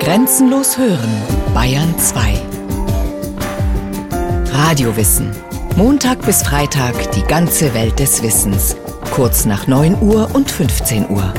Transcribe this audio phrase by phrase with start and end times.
[0.00, 1.22] Grenzenlos hören,
[1.52, 2.40] Bayern 2.
[4.50, 5.30] Radiowissen.
[5.76, 8.76] Montag bis Freitag die ganze Welt des Wissens.
[9.10, 11.34] Kurz nach 9 Uhr und 15 Uhr.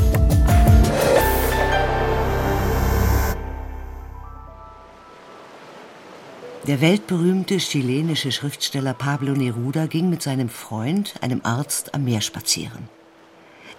[6.68, 12.90] Der weltberühmte chilenische Schriftsteller Pablo Neruda ging mit seinem Freund, einem Arzt, am Meer spazieren.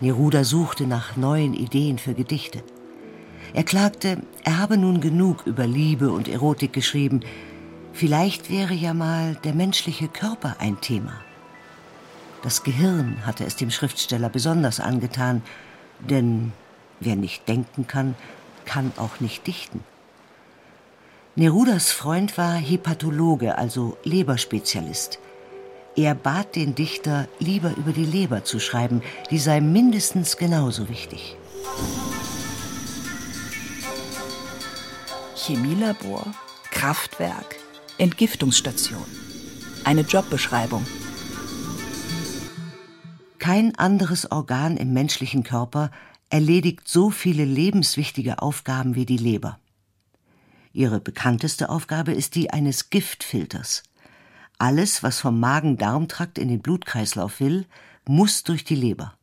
[0.01, 2.65] Neruda suchte nach neuen Ideen für Gedichte.
[3.53, 7.21] Er klagte, er habe nun genug über Liebe und Erotik geschrieben.
[7.93, 11.21] Vielleicht wäre ja mal der menschliche Körper ein Thema.
[12.43, 15.43] Das Gehirn hatte es dem Schriftsteller besonders angetan,
[15.99, 16.53] denn
[17.01, 18.15] wer nicht denken kann,
[18.65, 19.85] kann auch nicht dichten.
[21.37, 25.19] Nerudas Freund war Hepatologe, also Leberspezialist.
[25.97, 31.37] Er bat den Dichter, lieber über die Leber zu schreiben, die sei mindestens genauso wichtig.
[35.47, 36.27] Chemielabor,
[36.71, 37.57] Kraftwerk,
[37.97, 39.07] Entgiftungsstation.
[39.85, 40.85] Eine Jobbeschreibung.
[43.39, 45.91] Kein anderes Organ im menschlichen Körper
[46.29, 49.59] erledigt so viele lebenswichtige Aufgaben wie die Leber.
[50.75, 53.83] Ihre bekannteste Aufgabe ist die eines Giftfilters.
[54.59, 57.65] Alles, was vom Magen-Darm-Trakt in den Blutkreislauf will,
[58.07, 59.15] muss durch die Leber.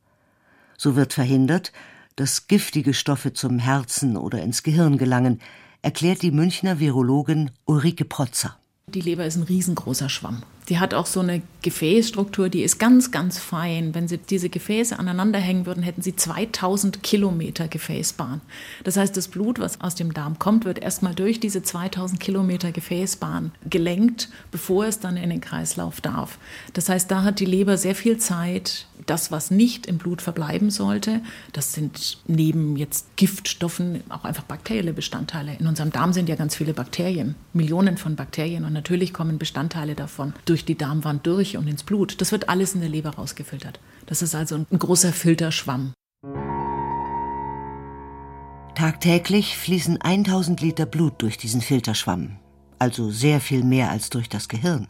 [0.76, 1.72] So wird verhindert,
[2.16, 5.40] dass giftige Stoffe zum Herzen oder ins Gehirn gelangen,
[5.82, 8.56] erklärt die Münchner Virologin Ulrike Protzer.
[8.86, 10.42] Die Leber ist ein riesengroßer Schwamm.
[10.68, 13.94] Die hat auch so eine Gefäßstruktur, die ist ganz, ganz fein.
[13.94, 18.40] Wenn Sie diese Gefäße aneinander hängen würden, hätten Sie 2000 Kilometer Gefäßbahn.
[18.84, 22.70] Das heißt, das Blut, was aus dem Darm kommt, wird erstmal durch diese 2000 Kilometer
[22.70, 26.38] Gefäßbahn gelenkt, bevor es dann in den Kreislauf darf.
[26.74, 30.70] Das heißt, da hat die Leber sehr viel Zeit, das, was nicht im Blut verbleiben
[30.70, 31.20] sollte,
[31.52, 35.56] das sind neben jetzt Giftstoffen auch einfach bakterielle Bestandteile.
[35.58, 39.94] In unserem Darm sind ja ganz viele Bakterien, Millionen von Bakterien und natürlich kommen Bestandteile
[39.94, 42.20] davon durch die Darmwand durch und ins Blut.
[42.20, 43.80] Das wird alles in der Leber rausgefiltert.
[44.06, 45.92] Das ist also ein großer Filterschwamm.
[48.74, 52.38] Tagtäglich fließen 1000 Liter Blut durch diesen Filterschwamm,
[52.78, 54.86] also sehr viel mehr als durch das Gehirn.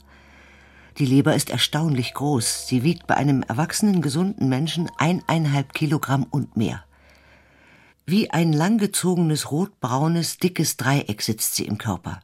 [0.99, 2.67] Die Leber ist erstaunlich groß.
[2.67, 6.85] Sie wiegt bei einem erwachsenen, gesunden Menschen eineinhalb Kilogramm und mehr.
[8.05, 12.21] Wie ein langgezogenes, rotbraunes, dickes Dreieck sitzt sie im Körper.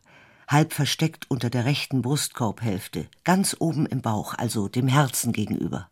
[0.48, 5.88] Halb versteckt unter der rechten Brustkorbhälfte, ganz oben im Bauch, also dem Herzen gegenüber.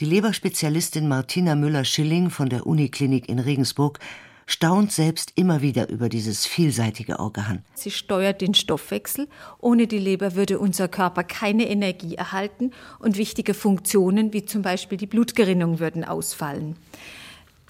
[0.00, 3.98] Die Leberspezialistin Martina Müller-Schilling von der Uniklinik in Regensburg
[4.46, 7.64] staunt selbst immer wieder über dieses vielseitige Organ.
[7.74, 9.28] Sie steuert den Stoffwechsel.
[9.58, 14.98] Ohne die Leber würde unser Körper keine Energie erhalten und wichtige Funktionen wie zum Beispiel
[14.98, 16.76] die Blutgerinnung würden ausfallen.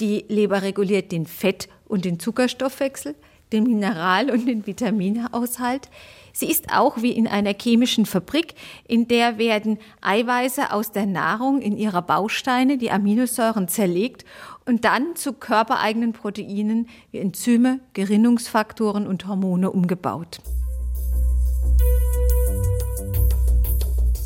[0.00, 3.14] Die Leber reguliert den Fett- und den Zuckerstoffwechsel,
[3.52, 5.88] den Mineral- und den Vitaminhaushalt.
[6.32, 8.54] Sie ist auch wie in einer chemischen Fabrik,
[8.86, 14.24] in der werden Eiweiße aus der Nahrung in ihrer Bausteine, die Aminosäuren, zerlegt
[14.64, 20.40] und dann zu körpereigenen Proteinen wie Enzyme, Gerinnungsfaktoren und Hormone umgebaut.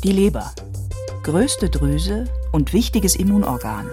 [0.03, 0.53] Die Leber.
[1.23, 3.89] Größte Drüse und wichtiges Immunorgan.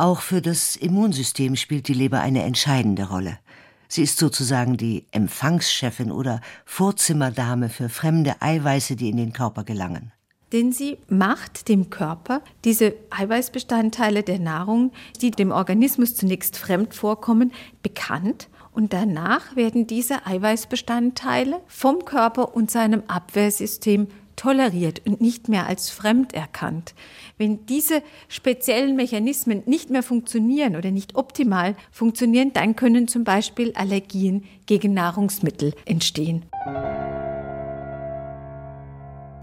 [0.00, 3.40] Auch für das Immunsystem spielt die Leber eine entscheidende Rolle.
[3.88, 10.12] Sie ist sozusagen die Empfangschefin oder Vorzimmerdame für fremde Eiweiße, die in den Körper gelangen.
[10.52, 17.52] Denn sie macht dem Körper diese Eiweißbestandteile der Nahrung, die dem Organismus zunächst fremd vorkommen,
[17.82, 18.48] bekannt.
[18.72, 24.06] Und danach werden diese Eiweißbestandteile vom Körper und seinem Abwehrsystem
[24.38, 26.94] toleriert und nicht mehr als fremd erkannt.
[27.36, 33.72] Wenn diese speziellen Mechanismen nicht mehr funktionieren oder nicht optimal funktionieren, dann können zum Beispiel
[33.74, 36.44] Allergien gegen Nahrungsmittel entstehen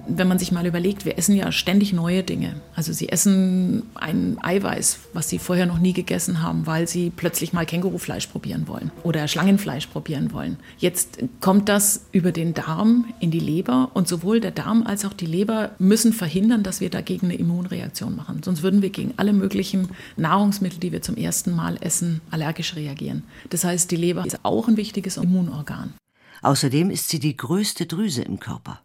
[0.07, 2.55] wenn man sich mal überlegt, wir essen ja ständig neue Dinge.
[2.75, 7.53] Also sie essen ein Eiweiß, was sie vorher noch nie gegessen haben, weil sie plötzlich
[7.53, 10.57] mal Kängurufleisch probieren wollen oder Schlangenfleisch probieren wollen.
[10.78, 15.13] Jetzt kommt das über den Darm in die Leber und sowohl der Darm als auch
[15.13, 18.41] die Leber müssen verhindern, dass wir dagegen eine Immunreaktion machen.
[18.43, 23.23] Sonst würden wir gegen alle möglichen Nahrungsmittel, die wir zum ersten Mal essen, allergisch reagieren.
[23.49, 25.93] Das heißt, die Leber ist auch ein wichtiges Immunorgan.
[26.41, 28.81] Außerdem ist sie die größte Drüse im Körper.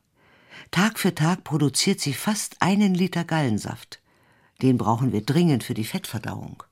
[0.71, 4.01] Tag für Tag produziert sie fast einen Liter Gallensaft.
[4.63, 6.63] Den brauchen wir dringend für die Fettverdauung.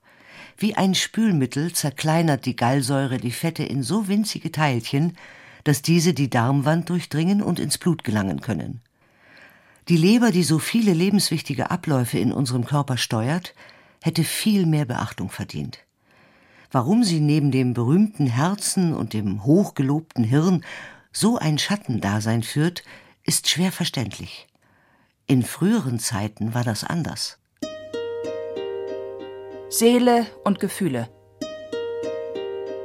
[0.57, 5.17] Wie ein Spülmittel zerkleinert die Gallsäure die Fette in so winzige Teilchen,
[5.65, 8.81] dass diese die Darmwand durchdringen und ins Blut gelangen können.
[9.89, 13.53] Die Leber, die so viele lebenswichtige Abläufe in unserem Körper steuert,
[14.01, 15.79] hätte viel mehr Beachtung verdient.
[16.71, 20.63] Warum sie neben dem berühmten Herzen und dem hochgelobten Hirn
[21.11, 22.83] so ein Schattendasein führt,
[23.29, 24.47] ist schwer verständlich.
[25.27, 27.37] In früheren Zeiten war das anders.
[29.69, 31.11] Seele und Gefühle.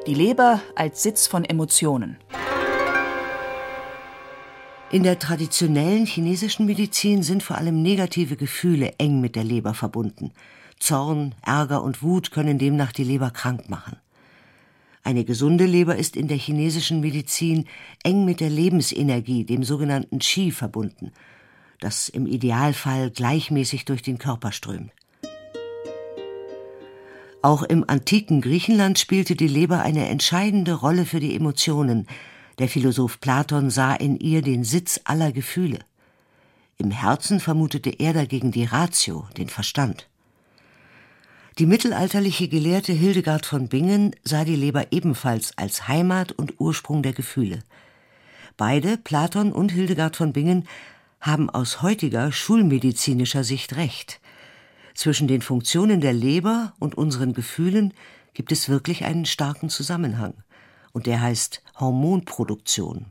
[0.07, 2.19] Die Leber als Sitz von Emotionen.
[4.91, 10.35] In der traditionellen chinesischen Medizin sind vor allem negative Gefühle eng mit der Leber verbunden.
[10.79, 13.97] Zorn, Ärger und Wut können demnach die Leber krank machen.
[15.07, 17.67] Eine gesunde Leber ist in der chinesischen Medizin
[18.03, 21.13] eng mit der Lebensenergie, dem sogenannten Qi, verbunden,
[21.79, 24.91] das im Idealfall gleichmäßig durch den Körper strömt.
[27.43, 32.07] Auch im antiken Griechenland spielte die Leber eine entscheidende Rolle für die Emotionen.
[32.59, 35.81] Der Philosoph Platon sah in ihr den Sitz aller Gefühle.
[36.79, 40.09] Im Herzen vermutete er dagegen die Ratio, den Verstand.
[41.59, 47.13] Die mittelalterliche Gelehrte Hildegard von Bingen sah die Leber ebenfalls als Heimat und Ursprung der
[47.13, 47.63] Gefühle.
[48.57, 50.67] Beide, Platon und Hildegard von Bingen,
[51.21, 54.21] haben aus heutiger schulmedizinischer Sicht recht.
[54.95, 57.95] Zwischen den Funktionen der Leber und unseren Gefühlen
[58.33, 60.35] gibt es wirklich einen starken Zusammenhang.
[60.93, 63.07] Und der heißt Hormonproduktion.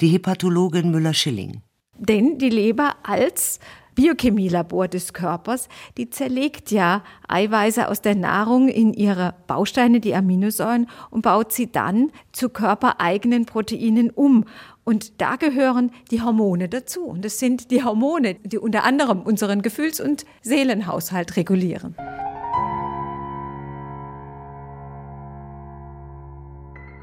[0.00, 1.60] Die Hepatologin Müller-Schilling.
[1.98, 3.60] Denn die Leber als
[3.96, 10.86] Biochemielabor des Körpers, die zerlegt ja Eiweiße aus der Nahrung in ihre Bausteine, die Aminosäuren,
[11.10, 14.44] und baut sie dann zu körpereigenen Proteinen um.
[14.84, 17.04] Und da gehören die Hormone dazu.
[17.04, 21.96] Und das sind die Hormone, die unter anderem unseren Gefühls- und Seelenhaushalt regulieren.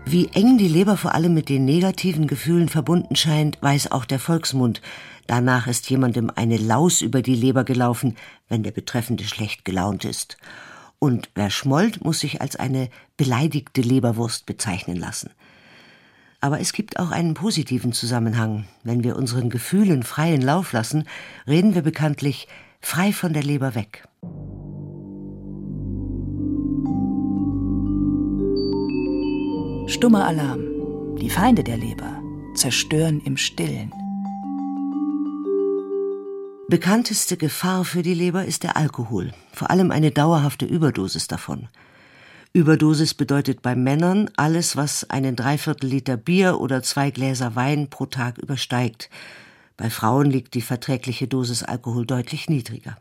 [0.05, 4.19] Wie eng die Leber vor allem mit den negativen Gefühlen verbunden scheint, weiß auch der
[4.19, 4.81] Volksmund.
[5.27, 8.15] Danach ist jemandem eine Laus über die Leber gelaufen,
[8.49, 10.37] wenn der Betreffende schlecht gelaunt ist.
[10.99, 15.31] Und wer schmollt, muss sich als eine beleidigte Leberwurst bezeichnen lassen.
[16.41, 18.65] Aber es gibt auch einen positiven Zusammenhang.
[18.83, 21.05] Wenn wir unseren Gefühlen freien Lauf lassen,
[21.47, 22.49] reden wir bekanntlich
[22.81, 24.07] frei von der Leber weg.
[29.85, 31.17] Stummer Alarm.
[31.17, 32.21] Die Feinde der Leber
[32.55, 33.91] zerstören im Stillen.
[36.69, 41.67] Bekannteste Gefahr für die Leber ist der Alkohol, vor allem eine dauerhafte Überdosis davon.
[42.53, 48.05] Überdosis bedeutet bei Männern alles, was einen Dreiviertel Liter Bier oder zwei Gläser Wein pro
[48.05, 49.09] Tag übersteigt.
[49.75, 52.95] Bei Frauen liegt die verträgliche Dosis Alkohol deutlich niedriger.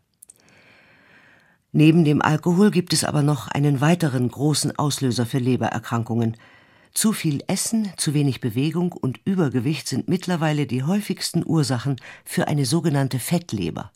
[1.71, 6.37] Neben dem Alkohol gibt es aber noch einen weiteren großen Auslöser für Lebererkrankungen–
[6.95, 12.67] zu viel Essen, zu wenig Bewegung und Übergewicht sind mittlerweile die häufigsten Ursachen für eine
[12.67, 13.91] sogenannte Fettleber.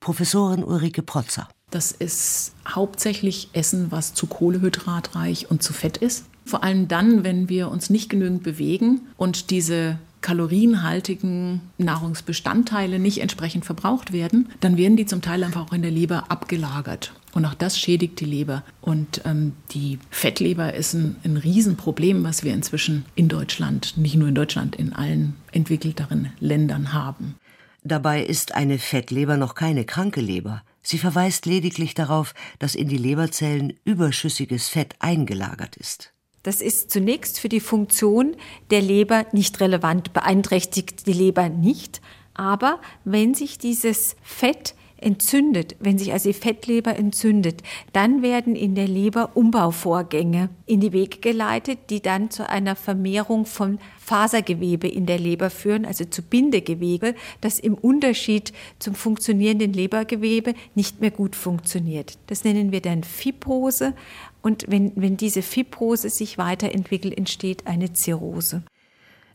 [0.00, 1.48] Professorin Ulrike Protzer.
[1.70, 6.26] Das ist hauptsächlich Essen, was zu kohlehydratreich und zu fett ist.
[6.44, 13.64] Vor allem dann, wenn wir uns nicht genügend bewegen und diese kalorienhaltigen Nahrungsbestandteile nicht entsprechend
[13.64, 17.12] verbraucht werden, dann werden die zum Teil einfach auch in der Leber abgelagert.
[17.34, 18.62] Und auch das schädigt die Leber.
[18.80, 24.28] Und ähm, die Fettleber ist ein, ein Riesenproblem, was wir inzwischen in Deutschland, nicht nur
[24.28, 27.36] in Deutschland, in allen entwickelteren Ländern haben.
[27.84, 30.62] Dabei ist eine Fettleber noch keine kranke Leber.
[30.82, 36.12] Sie verweist lediglich darauf, dass in die Leberzellen überschüssiges Fett eingelagert ist.
[36.42, 38.36] Das ist zunächst für die Funktion
[38.70, 42.00] der Leber nicht relevant, beeinträchtigt die Leber nicht.
[42.34, 48.74] Aber wenn sich dieses Fett entzündet, wenn sich also die Fettleber entzündet, dann werden in
[48.74, 55.06] der Leber Umbauvorgänge in die Wege geleitet, die dann zu einer Vermehrung von Fasergewebe in
[55.06, 61.36] der Leber führen, also zu Bindegewebe, das im Unterschied zum funktionierenden Lebergewebe nicht mehr gut
[61.36, 62.18] funktioniert.
[62.26, 63.94] Das nennen wir dann Fibrose
[64.42, 68.62] und wenn, wenn diese Fibrose sich weiterentwickelt, entsteht eine Zirrhose.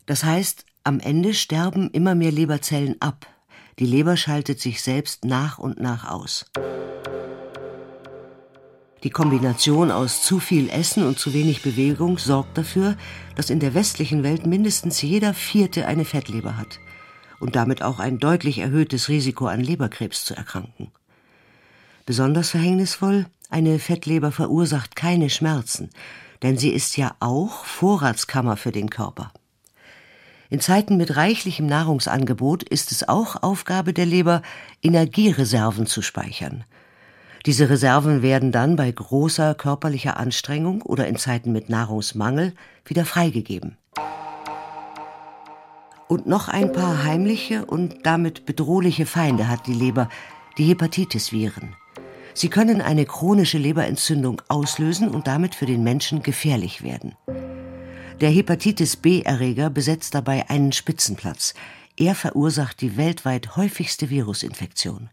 [0.06, 3.26] Das heißt, am Ende sterben immer mehr Leberzellen ab,
[3.78, 6.46] die Leber schaltet sich selbst nach und nach aus.
[9.04, 12.96] Die Kombination aus zu viel Essen und zu wenig Bewegung sorgt dafür,
[13.36, 16.80] dass in der westlichen Welt mindestens jeder Vierte eine Fettleber hat
[17.38, 20.90] und damit auch ein deutlich erhöhtes Risiko an Leberkrebs zu erkranken.
[22.06, 25.90] Besonders verhängnisvoll, eine Fettleber verursacht keine Schmerzen,
[26.42, 29.32] denn sie ist ja auch Vorratskammer für den Körper.
[30.50, 34.40] In Zeiten mit reichlichem Nahrungsangebot ist es auch Aufgabe der Leber,
[34.82, 36.64] Energiereserven zu speichern.
[37.44, 42.54] Diese Reserven werden dann bei großer körperlicher Anstrengung oder in Zeiten mit Nahrungsmangel
[42.86, 43.76] wieder freigegeben.
[46.08, 50.08] Und noch ein paar heimliche und damit bedrohliche Feinde hat die Leber,
[50.56, 51.74] die Hepatitis-Viren.
[52.32, 57.14] Sie können eine chronische Leberentzündung auslösen und damit für den Menschen gefährlich werden.
[58.20, 61.54] Der Hepatitis B-Erreger besetzt dabei einen Spitzenplatz.
[61.96, 65.08] Er verursacht die weltweit häufigste Virusinfektion.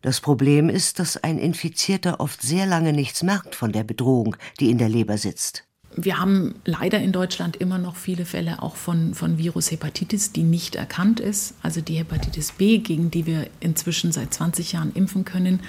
[0.00, 4.70] Das Problem ist, dass ein Infizierter oft sehr lange nichts merkt von der Bedrohung, die
[4.70, 5.66] in der Leber sitzt.
[5.96, 10.74] Wir haben leider in Deutschland immer noch viele Fälle auch von, von Virushepatitis, die nicht
[10.74, 11.54] erkannt ist.
[11.62, 15.60] Also die Hepatitis B, gegen die wir inzwischen seit 20 Jahren impfen können,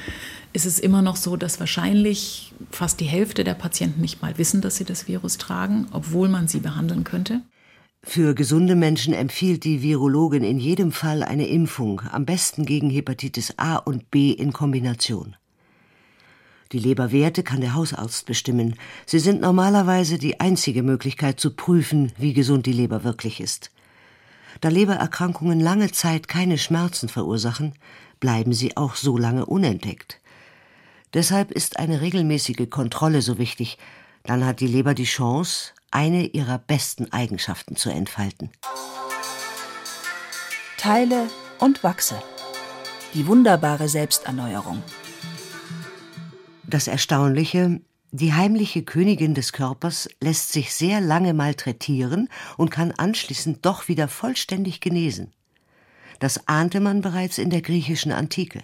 [0.54, 4.62] ist es immer noch so, dass wahrscheinlich fast die Hälfte der Patienten nicht mal wissen,
[4.62, 7.42] dass sie das Virus tragen, obwohl man sie behandeln könnte.
[8.04, 13.56] Für gesunde Menschen empfiehlt die Virologin in jedem Fall eine Impfung, am besten gegen Hepatitis
[13.58, 15.36] A und B in Kombination.
[16.76, 18.76] Die Leberwerte kann der Hausarzt bestimmen.
[19.06, 23.72] Sie sind normalerweise die einzige Möglichkeit zu prüfen, wie gesund die Leber wirklich ist.
[24.60, 27.76] Da Lebererkrankungen lange Zeit keine Schmerzen verursachen,
[28.20, 30.20] bleiben sie auch so lange unentdeckt.
[31.14, 33.78] Deshalb ist eine regelmäßige Kontrolle so wichtig,
[34.24, 38.50] dann hat die Leber die Chance, eine ihrer besten Eigenschaften zu entfalten.
[40.76, 41.30] Teile
[41.60, 42.22] und wachse.
[43.14, 44.84] Die wunderbare Selbsterneuerung.
[46.68, 47.80] Das Erstaunliche,
[48.12, 54.08] die heimliche Königin des Körpers lässt sich sehr lange malträtieren und kann anschließend doch wieder
[54.08, 55.32] vollständig genesen.
[56.20, 58.64] Das ahnte man bereits in der griechischen Antike.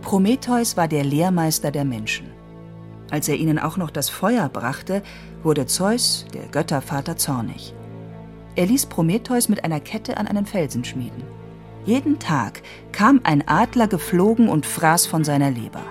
[0.00, 2.30] Prometheus war der Lehrmeister der Menschen.
[3.10, 5.02] Als er ihnen auch noch das Feuer brachte,
[5.42, 7.74] wurde Zeus, der Göttervater, zornig.
[8.54, 11.39] Er ließ Prometheus mit einer Kette an einen Felsen schmieden.
[11.86, 15.82] Jeden Tag kam ein Adler geflogen und fraß von seiner Leber.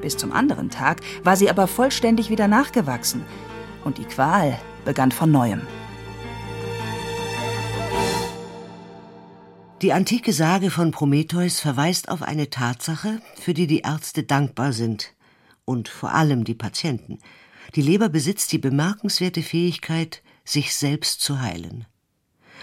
[0.00, 3.24] Bis zum anderen Tag war sie aber vollständig wieder nachgewachsen
[3.84, 5.62] und die Qual begann von neuem.
[9.82, 15.14] Die antike Sage von Prometheus verweist auf eine Tatsache, für die die Ärzte dankbar sind
[15.64, 17.18] und vor allem die Patienten.
[17.74, 21.84] Die Leber besitzt die bemerkenswerte Fähigkeit, sich selbst zu heilen.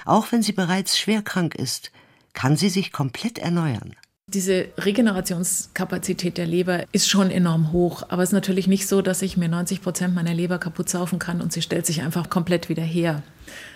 [0.05, 1.91] Auch wenn sie bereits schwer krank ist,
[2.33, 3.95] kann sie sich komplett erneuern.
[4.27, 9.21] Diese Regenerationskapazität der Leber ist schon enorm hoch, aber es ist natürlich nicht so, dass
[9.21, 12.69] ich mir 90 Prozent meiner Leber kaputt saufen kann und sie stellt sich einfach komplett
[12.69, 13.21] wieder her.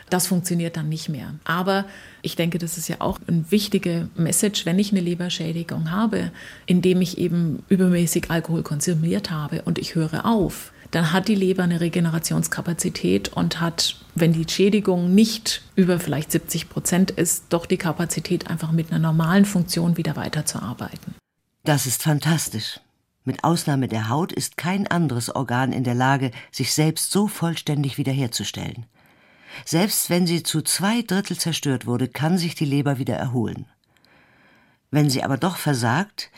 [0.09, 1.35] Das funktioniert dann nicht mehr.
[1.43, 1.85] Aber
[2.21, 6.31] ich denke, das ist ja auch eine wichtige Message, wenn ich eine Leberschädigung habe,
[6.65, 11.63] indem ich eben übermäßig Alkohol konsumiert habe und ich höre auf, dann hat die Leber
[11.63, 17.77] eine Regenerationskapazität und hat, wenn die Schädigung nicht über vielleicht 70 Prozent ist, doch die
[17.77, 21.15] Kapazität, einfach mit einer normalen Funktion wieder weiterzuarbeiten.
[21.63, 22.79] Das ist fantastisch.
[23.25, 27.97] Mit Ausnahme der Haut ist kein anderes Organ in der Lage, sich selbst so vollständig
[27.97, 28.85] wiederherzustellen.
[29.65, 33.65] Selbst wenn sie zu zwei Drittel zerstört wurde, kann sich die Leber wieder erholen.
[34.91, 36.31] Wenn sie aber doch versagt,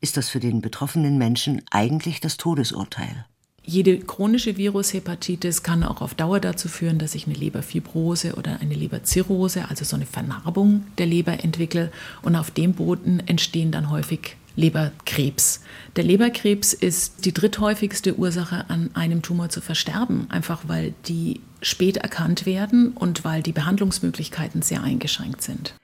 [0.00, 3.24] ist das für den betroffenen Menschen eigentlich das Todesurteil.
[3.66, 8.74] Jede chronische Virushepatitis kann auch auf Dauer dazu führen, dass ich eine Leberfibrose oder eine
[8.74, 11.90] Leberzirrhose, also so eine Vernarbung der Leber entwickle.
[12.20, 15.62] Und auf dem Boden entstehen dann häufig Leberkrebs.
[15.96, 21.96] Der Leberkrebs ist die dritthäufigste Ursache, an einem Tumor zu versterben, einfach weil die spät
[21.96, 25.74] erkannt werden und weil die Behandlungsmöglichkeiten sehr eingeschränkt sind.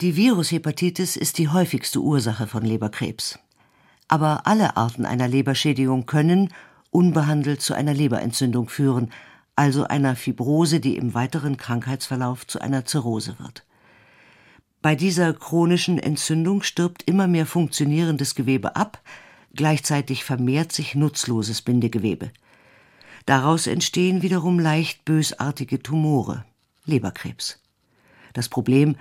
[0.00, 3.38] Die Virushepatitis ist die häufigste Ursache von Leberkrebs.
[4.08, 6.48] Aber alle Arten einer Leberschädigung können
[6.90, 9.10] unbehandelt zu einer Leberentzündung führen,
[9.56, 13.64] also einer Fibrose, die im weiteren Krankheitsverlauf zu einer Zirrhose wird.
[14.82, 19.02] Bei dieser chronischen Entzündung stirbt immer mehr funktionierendes Gewebe ab,
[19.54, 22.30] gleichzeitig vermehrt sich nutzloses Bindegewebe.
[23.26, 26.44] Daraus entstehen wiederum leicht bösartige Tumore,
[26.86, 27.60] Leberkrebs.
[28.32, 28.96] Das Problem,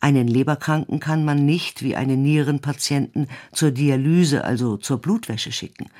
[0.00, 5.90] einen Leberkranken kann man nicht wie einen Nierenpatienten zur Dialyse, also zur Blutwäsche schicken.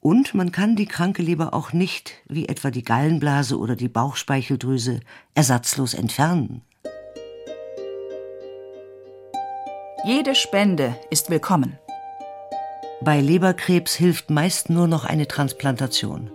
[0.00, 5.00] Und man kann die kranke Leber auch nicht, wie etwa die Gallenblase oder die Bauchspeicheldrüse,
[5.34, 6.62] ersatzlos entfernen.
[10.04, 11.78] Jede Spende ist willkommen.
[13.00, 16.30] Bei Leberkrebs hilft meist nur noch eine Transplantation.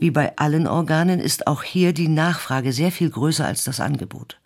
[0.00, 4.40] Wie bei allen Organen ist auch hier die Nachfrage sehr viel größer als das Angebot.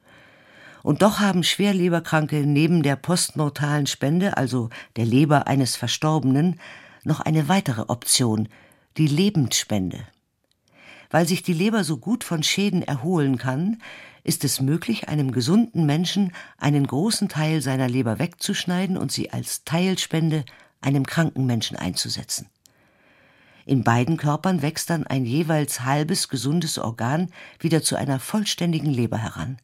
[0.82, 6.60] Und doch haben Schwerleberkranke neben der postmortalen Spende, also der Leber eines Verstorbenen,
[7.04, 8.48] noch eine weitere Option,
[8.96, 10.06] die Lebensspende.
[11.10, 13.80] Weil sich die Leber so gut von Schäden erholen kann,
[14.24, 19.64] ist es möglich, einem gesunden Menschen einen großen Teil seiner Leber wegzuschneiden und sie als
[19.64, 20.44] Teilspende
[20.80, 22.48] einem kranken Menschen einzusetzen.
[23.66, 27.30] In beiden Körpern wächst dann ein jeweils halbes gesundes Organ
[27.60, 29.58] wieder zu einer vollständigen Leber heran.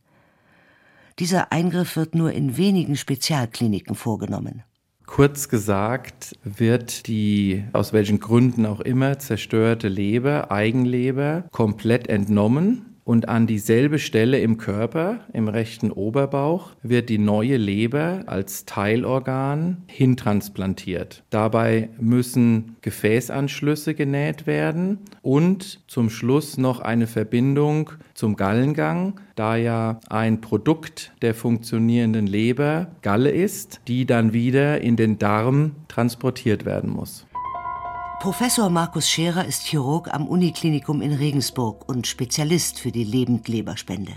[1.19, 4.63] Dieser Eingriff wird nur in wenigen Spezialkliniken vorgenommen.
[5.11, 13.29] Kurz gesagt wird die aus welchen Gründen auch immer zerstörte Leber, Eigenleber, komplett entnommen und
[13.29, 21.25] an dieselbe Stelle im Körper, im rechten Oberbauch, wird die neue Leber als Teilorgan hintransplantiert.
[21.29, 29.99] Dabei müssen Gefäßanschlüsse genäht werden und zum Schluss noch eine Verbindung zum Gallengang, da ja
[30.09, 36.91] ein Produkt der funktionierenden Leber Galle ist, die dann wieder in den Darm transportiert werden
[36.91, 37.27] muss.
[38.21, 44.13] Professor Markus Scherer ist Chirurg am Uniklinikum in Regensburg und Spezialist für die Lebendleberspende.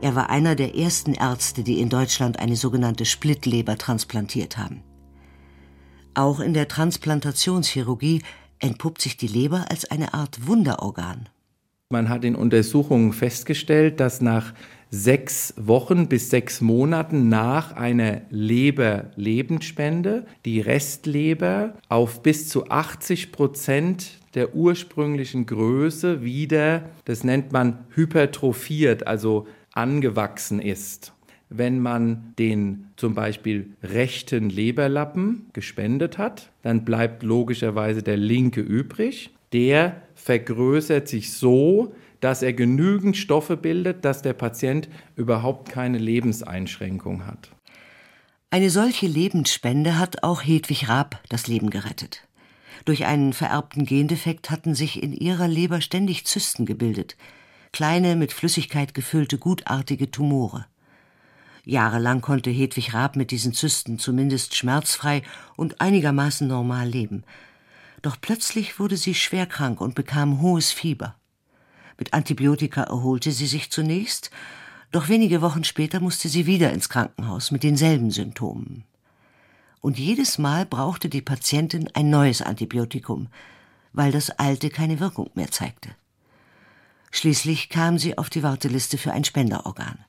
[0.00, 4.82] Er war einer der ersten Ärzte, die in Deutschland eine sogenannte Splittleber transplantiert haben.
[6.14, 8.24] Auch in der Transplantationschirurgie
[8.58, 11.28] entpuppt sich die Leber als eine Art Wunderorgan.
[11.90, 14.54] Man hat in Untersuchungen festgestellt, dass nach
[14.90, 24.20] sechs Wochen bis sechs Monaten nach einer Leber-Lebensspende die Restleber auf bis zu 80 Prozent
[24.34, 31.12] der ursprünglichen Größe wieder, das nennt man hypertrophiert, also angewachsen ist.
[31.50, 39.30] Wenn man den zum Beispiel rechten Leberlappen gespendet hat, dann bleibt logischerweise der linke übrig.
[39.52, 47.26] Der vergrößert sich so, dass er genügend Stoffe bildet, dass der Patient überhaupt keine Lebenseinschränkung
[47.26, 47.50] hat.
[48.48, 52.26] Eine solche Lebensspende hat auch Hedwig Raab das Leben gerettet.
[52.86, 57.18] Durch einen vererbten Gendefekt hatten sich in ihrer Leber ständig Zysten gebildet,
[57.72, 60.64] kleine mit Flüssigkeit gefüllte gutartige Tumore.
[61.66, 65.22] Jahrelang konnte Hedwig Raab mit diesen Zysten zumindest schmerzfrei
[65.56, 67.24] und einigermaßen normal leben.
[68.04, 71.14] Doch plötzlich wurde sie schwer krank und bekam hohes Fieber.
[71.96, 74.30] Mit Antibiotika erholte sie sich zunächst,
[74.92, 78.84] doch wenige Wochen später musste sie wieder ins Krankenhaus mit denselben Symptomen.
[79.80, 83.28] Und jedes Mal brauchte die Patientin ein neues Antibiotikum,
[83.94, 85.88] weil das alte keine Wirkung mehr zeigte.
[87.10, 90.04] Schließlich kam sie auf die Warteliste für ein Spenderorgan.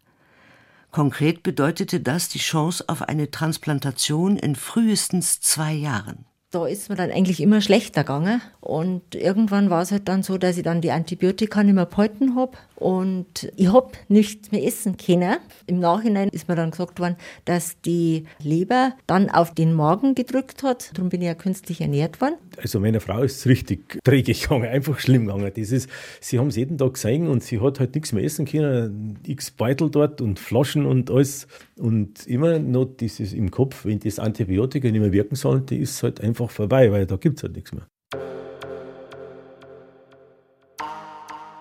[0.92, 6.96] Konkret bedeutete das die Chance auf eine Transplantation in frühestens zwei Jahren da ist mir
[6.96, 8.42] dann eigentlich immer schlechter gegangen.
[8.62, 12.36] Und irgendwann war es halt dann so, dass ich dann die Antibiotika nicht mehr behalten
[12.36, 15.38] habe und ich habe nichts mehr essen können.
[15.66, 17.16] Im Nachhinein ist mir dann gesagt worden,
[17.46, 20.92] dass die Leber dann auf den Magen gedrückt hat.
[20.94, 22.36] Darum bin ich ja künstlich ernährt worden.
[22.62, 25.52] Also meiner Frau ist es richtig träge gegangen, einfach schlimm gegangen.
[25.56, 25.90] Das ist,
[26.20, 29.20] sie haben es jeden Tag gesehen und sie hat halt nichts mehr essen können.
[29.26, 31.48] X Beutel dort und Flaschen und alles.
[31.78, 36.04] Und immer noch dieses im Kopf, wenn das Antibiotika nicht mehr wirken sollte, ist es
[36.04, 37.88] halt einfach vorbei, weil da gibt es halt nichts mehr.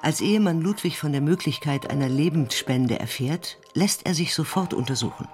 [0.02, 5.28] Als Ehemann Ludwig von der Möglichkeit einer Lebensspende erfährt, lässt er sich sofort untersuchen.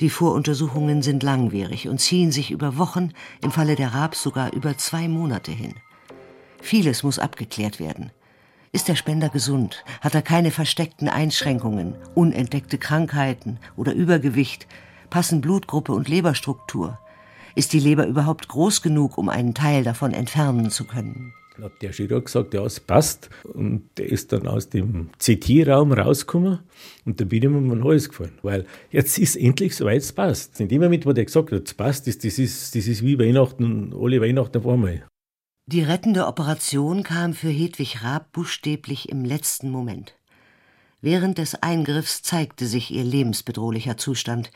[0.00, 4.76] Die Voruntersuchungen sind langwierig und ziehen sich über Wochen, im Falle der Raab sogar über
[4.78, 5.74] zwei Monate hin.
[6.60, 8.10] Vieles muss abgeklärt werden.
[8.72, 9.84] Ist der Spender gesund?
[10.00, 14.66] Hat er keine versteckten Einschränkungen, unentdeckte Krankheiten oder Übergewicht?
[15.08, 16.98] Passen Blutgruppe und Leberstruktur?
[17.54, 21.34] Ist die Leber überhaupt groß genug, um einen Teil davon entfernen zu können?
[21.60, 23.30] hat der Chirurg gesagt, ja, es passt.
[23.44, 26.60] Und der ist dann aus dem CT-Raum rausgekommen
[27.04, 28.38] und da bin ich mir mein Hals gefallen.
[28.42, 30.60] Weil jetzt ist endlich soweit, es passt.
[30.60, 33.18] In dem Moment, wo der gesagt hat, es passt, das, das, ist, das ist wie
[33.18, 35.04] Weihnachten, alle Weihnachten auf einmal.
[35.66, 40.16] Die rettende Operation kam für Hedwig Raab buchstäblich im letzten Moment.
[41.00, 44.50] Während des Eingriffs zeigte sich ihr lebensbedrohlicher Zustand.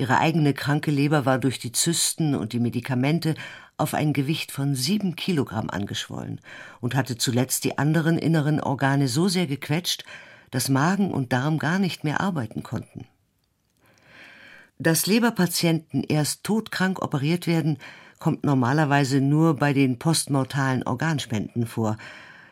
[0.00, 3.34] Ihre eigene kranke Leber war durch die Zysten und die Medikamente
[3.76, 6.40] auf ein Gewicht von sieben Kilogramm angeschwollen
[6.80, 10.04] und hatte zuletzt die anderen inneren Organe so sehr gequetscht,
[10.50, 13.08] dass Magen und Darm gar nicht mehr arbeiten konnten.
[14.78, 17.76] Dass Leberpatienten erst todkrank operiert werden,
[18.18, 21.98] kommt normalerweise nur bei den postmortalen Organspenden vor.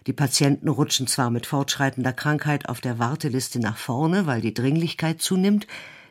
[0.07, 5.23] Die Patienten rutschen zwar mit fortschreitender Krankheit auf der Warteliste nach vorne, weil die Dringlichkeit
[5.23, 5.67] zunimmt,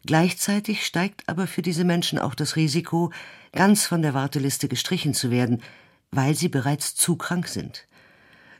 [0.07, 3.11] gleichzeitig steigt aber für diese Menschen auch das Risiko,
[3.51, 5.61] ganz von der Warteliste gestrichen zu werden,
[6.11, 7.85] weil sie bereits zu krank sind.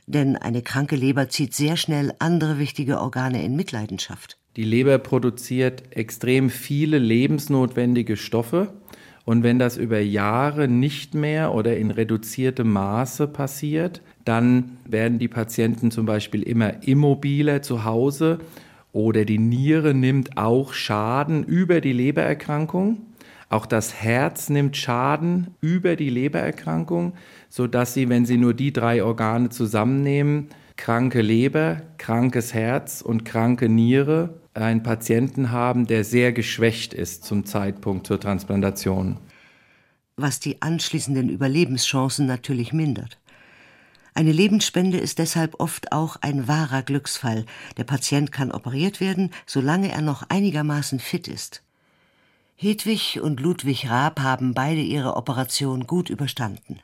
[0.06, 4.38] Denn eine kranke Leber zieht sehr schnell andere wichtige Organe in Mitleidenschaft.
[4.56, 8.72] Die Leber produziert extrem viele lebensnotwendige Stoffe.
[9.24, 15.28] Und wenn das über Jahre nicht mehr oder in reduziertem Maße passiert, dann werden die
[15.28, 18.38] Patienten zum Beispiel immer immobiler zu Hause
[18.98, 23.06] oder die Niere nimmt auch Schaden über die Lebererkrankung.
[23.48, 27.12] Auch das Herz nimmt Schaden über die Lebererkrankung,
[27.48, 33.68] sodass sie, wenn sie nur die drei Organe zusammennehmen, kranke Leber, krankes Herz und kranke
[33.68, 39.18] Niere, einen Patienten haben, der sehr geschwächt ist zum Zeitpunkt zur Transplantation.
[40.16, 43.20] was die anschließenden Überlebenschancen natürlich mindert.
[44.18, 47.44] Eine Lebensspende ist deshalb oft auch ein wahrer Glücksfall.
[47.76, 51.62] Der Patient kann operiert werden, solange er noch einigermaßen fit ist.
[52.56, 56.80] Hedwig und Ludwig Raab haben beide ihre Operation gut überstanden.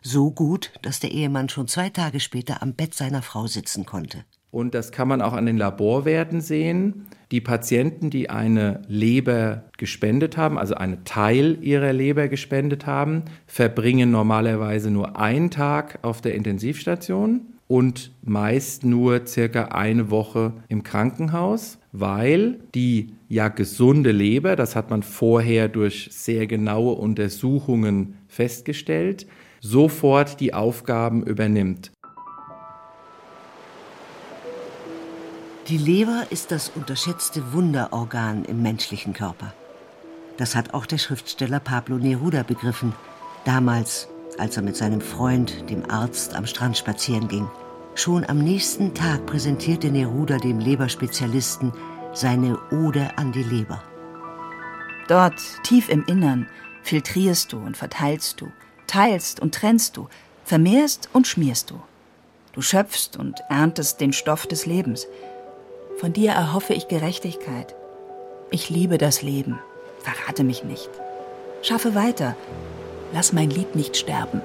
[0.00, 4.24] So gut, dass der Ehemann schon zwei Tage später am Bett seiner Frau sitzen konnte.
[4.50, 7.06] Und das kann man auch an den Laborwerten sehen.
[7.30, 14.10] Die Patienten, die eine Leber gespendet haben, also einen Teil ihrer Leber gespendet haben, verbringen
[14.10, 21.78] normalerweise nur einen Tag auf der Intensivstation und meist nur circa eine Woche im Krankenhaus,
[21.92, 29.26] weil die ja gesunde Leber, das hat man vorher durch sehr genaue Untersuchungen festgestellt,
[29.60, 31.92] sofort die Aufgaben übernimmt.
[35.68, 39.52] Die Leber ist das unterschätzte Wunderorgan im menschlichen Körper.
[40.38, 42.94] Das hat auch der Schriftsteller Pablo Neruda begriffen,
[43.44, 47.50] damals, als er mit seinem Freund, dem Arzt, am Strand spazieren ging.
[47.94, 51.74] Schon am nächsten Tag präsentierte Neruda dem Leberspezialisten
[52.14, 53.82] seine Ode an die Leber.
[55.06, 56.46] Dort, tief im Innern,
[56.82, 58.50] filtrierst du und verteilst du,
[58.86, 60.08] teilst und trennst du,
[60.46, 61.82] vermehrst und schmierst du.
[62.54, 65.06] Du schöpfst und erntest den Stoff des Lebens.
[65.98, 67.74] Von dir erhoffe ich Gerechtigkeit.
[68.52, 69.58] Ich liebe das Leben.
[69.98, 70.88] Verrate mich nicht.
[71.60, 72.36] Schaffe weiter.
[73.12, 74.40] Lass mein Lied nicht sterben.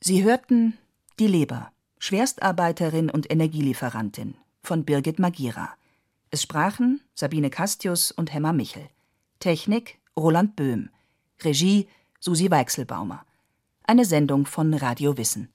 [0.00, 0.78] Sie hörten
[1.18, 5.74] Die Leber, Schwerstarbeiterin und Energielieferantin von Birgit Magira.
[6.30, 8.88] Es sprachen Sabine Castius und Hemmer Michel.
[9.40, 10.88] Technik Roland Böhm.
[11.42, 11.88] Regie
[12.20, 13.26] Susi Weichselbaumer.
[13.82, 15.52] Eine Sendung von Radio Wissen.